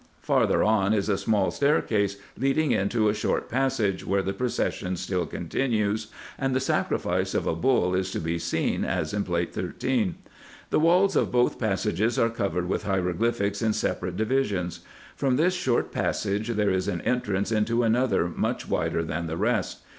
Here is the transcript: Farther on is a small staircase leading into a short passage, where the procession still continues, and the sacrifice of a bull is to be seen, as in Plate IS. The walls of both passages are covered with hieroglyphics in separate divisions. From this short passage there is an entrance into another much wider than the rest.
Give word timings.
Farther 0.23 0.63
on 0.63 0.95
is 0.95 1.09
a 1.09 1.15
small 1.15 1.51
staircase 1.51 2.17
leading 2.35 2.71
into 2.71 3.07
a 3.07 3.13
short 3.13 3.47
passage, 3.49 4.03
where 4.03 4.23
the 4.23 4.33
procession 4.33 4.95
still 4.95 5.27
continues, 5.27 6.07
and 6.39 6.55
the 6.55 6.59
sacrifice 6.59 7.35
of 7.35 7.45
a 7.45 7.53
bull 7.55 7.93
is 7.93 8.09
to 8.09 8.19
be 8.19 8.39
seen, 8.39 8.83
as 8.83 9.13
in 9.13 9.23
Plate 9.23 9.55
IS. 9.55 10.07
The 10.71 10.79
walls 10.79 11.15
of 11.15 11.31
both 11.31 11.59
passages 11.59 12.17
are 12.17 12.31
covered 12.31 12.67
with 12.67 12.85
hieroglyphics 12.85 13.61
in 13.61 13.73
separate 13.73 14.17
divisions. 14.17 14.79
From 15.15 15.35
this 15.35 15.53
short 15.53 15.91
passage 15.91 16.47
there 16.47 16.71
is 16.71 16.87
an 16.87 17.01
entrance 17.01 17.51
into 17.51 17.83
another 17.83 18.27
much 18.27 18.67
wider 18.67 19.03
than 19.03 19.27
the 19.27 19.37
rest. 19.37 19.83